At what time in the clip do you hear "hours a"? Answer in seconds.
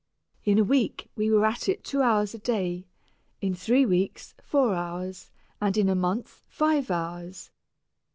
2.01-2.39